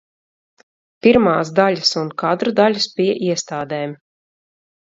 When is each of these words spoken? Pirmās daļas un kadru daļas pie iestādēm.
Pirmās 1.07 1.51
daļas 1.59 1.93
un 2.03 2.09
kadru 2.23 2.55
daļas 2.63 2.89
pie 2.99 3.09
iestādēm. 3.29 3.97